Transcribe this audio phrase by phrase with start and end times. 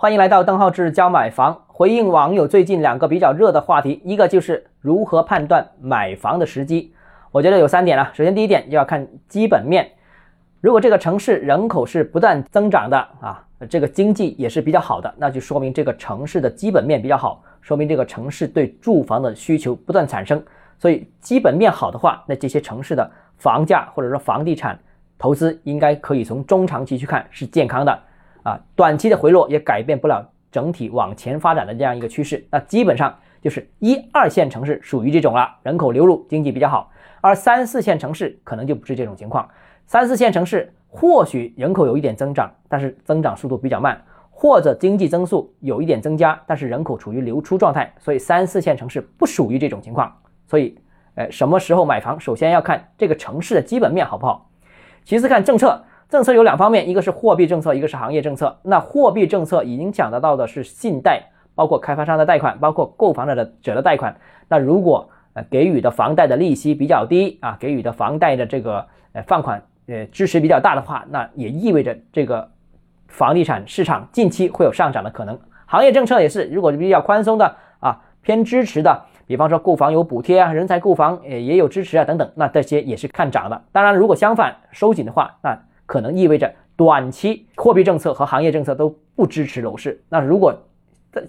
[0.00, 6.94] 欢迎来到邓浩志教买房，回应网友最近两个比较热的话题，一个就是如何判断买房的时机。
[7.32, 9.90] 我觉得有三点啊，首先第一点就要看基本面，
[10.60, 20.40] 如果这个城市人口是不断增长的啊，这个经济也是比较好的，那就说明这个城市的基本面比较好，说明这个城市对住房的需求不断产生。
[20.78, 24.78] 所以基本面好的话，那这些城市的房价或者说房地产
[25.18, 27.98] 投资应该可以从中长期去看是健康的
[28.48, 32.42] 啊，短期的回落也改变不了整体往前发展的这样一个趋势。
[32.50, 36.90] 那基本上就是一二线城市属于这种了，人口流入，经济比较好，
[37.20, 39.46] 而三四线城市可能就不是这种情况。
[39.86, 50.10] 三四线城市或许人口有一点增长，但是增长速度比较慢，或者经济增速有一点增加，但是人口处于流出状态，所以三四线城市不属于这种情况。
[50.46, 50.78] 所以，
[51.16, 54.48] 呃，什么时候买房，首先要看这个城市的基本面好不好，
[55.04, 55.84] 其次看政策。
[56.08, 58.56] 政策有两方面，一个是货币政策，一个是行业政策。
[58.62, 61.22] 那货币政策已经讲得到的是信贷，
[61.54, 64.16] 包括开发商的贷款，包括购房者的者的贷款。
[64.48, 72.48] 那如果呃给予的房贷的利息比较低啊，给予的房贷的这个呃放款呃支持比较大的话，那也意味着这个
[73.08, 75.38] 房地产市场近期会有上涨的可能。
[75.66, 79.02] 行业政策也是，如果比较宽松的啊，偏支持的。
[79.26, 83.62] 比方说购房有补贴啊，人才购房也也有支持啊，等等，那这些也是看涨的。
[83.72, 85.54] 当然，如果相反收紧的话，那
[85.88, 89.98] 可能意味着短期货币政策和行业政策都不支持楼市。
[90.10, 90.54] 那如果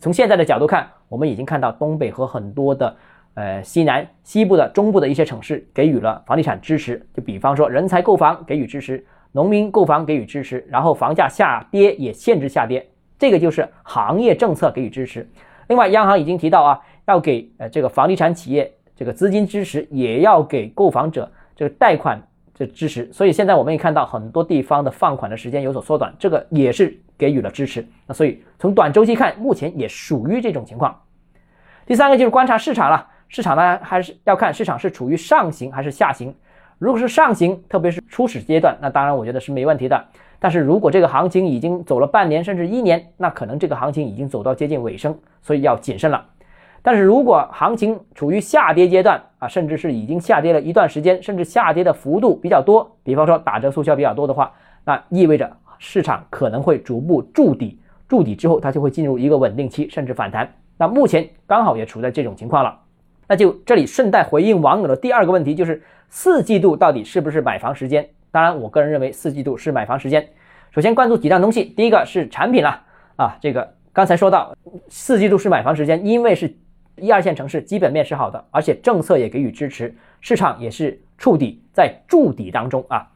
[0.00, 2.96] 从现在的角度看，我们已经看到东北和很多的
[3.34, 12.86] 呃西南、西部的中部的一些城市给予了房地产支持，就比方说人才购房给予支持，农民购房给予支持，然后房价下跌也限制下跌，
[13.18, 15.26] 这个就是行业政策给予支持。
[15.68, 16.80] 另外，央行已经提到啊。
[17.08, 22.22] 要给呃这个房地产企业这个资金支持，也要给购房者这个贷款
[22.58, 27.86] 这支持，所以现在我们也看到很多地方的放款的时间有所缩短，这个也是给予了支持。
[28.04, 31.00] 那所以从短周期看，目前也属于这种情况。
[31.86, 36.34] 第三个就是观察市场了，市场呢还是要看市场是处于上行还是下行。
[36.78, 40.04] 如果是上行，特别是初始阶段，那当然我觉得是没问题的。
[40.40, 46.24] 但是如果这个行情已经走了半年甚至一年，那可能这个行情已经走到接近尾声，所以要谨慎了。
[46.80, 54.52] 但是如果行情处于下跌阶段啊，甚至是已经下跌了一段时间，甚至下跌的幅度比较多，比方说打折促销比较多的话，
[54.84, 57.78] 那意味着市场可能会逐步筑底，
[58.08, 60.50] 筑底之后它就会进入一个稳定期，甚至反弹。
[60.78, 62.78] 那目前刚好也处在这种情况了。
[63.26, 68.08] 那就这里顺带回应网友的第二个问题，就是四季度到底是不是买房时间？
[68.30, 70.26] 当然，我个人认为四季度是买房时间。
[70.70, 72.80] 首先关注几样东西，第一个是产品了
[73.16, 74.54] 啊，这个刚才说到
[74.88, 76.56] 四季度是买房时间，因为是。
[77.00, 83.08] 一二线城市基本面是好的，而且政策也给予支持，市场也是触底在筑底当中啊。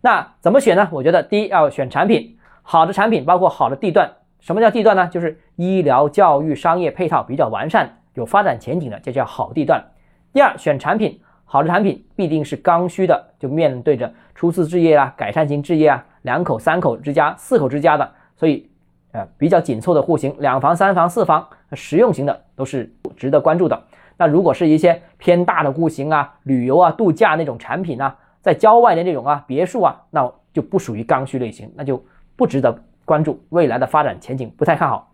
[0.00, 0.88] 那怎么选呢？
[0.90, 4.10] 我觉得第一要选产品，好的产品包括好的地段。
[4.40, 5.06] 什么叫地段呢？
[5.08, 9.84] 就是医疗、教育、商业配套比较完善、有发展前景的，这叫好地段。
[10.32, 18.69] 第二，选产品，好的产品必定是刚需的，就面对着初次置业啊、改善型置业啊、两口、三口之家、四口之家的，所以。
[19.12, 23.82] 呃，比较紧凑的户型，两房、三房、四房，实用型的都是值得关注的。
[24.16, 32.04] 那如果是一些偏大的户型啊，旅游啊、度假那种产品呢，在郊外的那种啊，别墅啊，那就不属于刚需类型，那就
[32.36, 33.42] 不值得关注。
[33.48, 35.10] 未来的发展前景不太看好。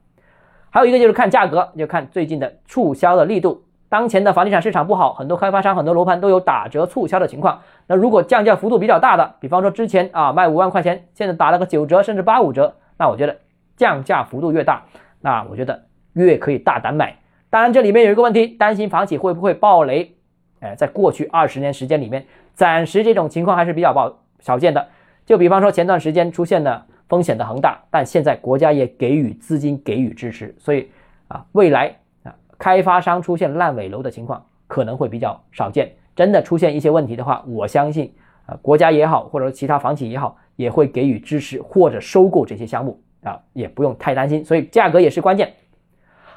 [0.68, 3.62] 还有一个就是看价格，就看最近的促销的力度。
[3.88, 7.60] 当前的房地产市场不好，很多开发商、很多楼盘都有打折促销的情况。
[7.86, 13.36] 那如果降价幅度比较大的，比方说之前啊卖五万块钱，现在打了个九折甚至八五折，那我觉得。
[13.76, 14.84] 降价幅度越大，
[15.20, 17.16] 那我觉得越可以大胆买。
[17.50, 20.16] 当然，这里面有一个问题，担心房企会不会暴雷？
[20.60, 24.88] 哎，在过去二十年时间里面，暂时这种情况还是比较少少见的。
[25.24, 30.88] 就比方说前段时间出现的风险的恒大，但现在国家也给予资金给予支持，所以
[31.28, 35.92] 啊，未来啊，开发商出现烂尾楼的情况可能会比较少见。
[36.14, 38.12] 真的出现一些问题的话，我相信
[38.46, 42.98] 啊，国家也好，或者说其他房企也好，也会给予支持或者收购这些项目。
[43.26, 45.52] 啊，也不用太担心，所以价格也是关键。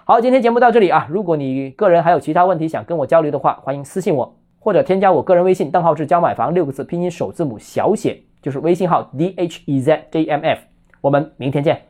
[0.04, 10.62] 好，今天节目到这里啊，如果你个人还有其他问题想跟我交流的话，欢迎私信我或者添加我个人微信邓浩志教买房六个字拼音首字母小写，就是微信号 d h e z j m f。
[11.02, 11.89] 我们明天见。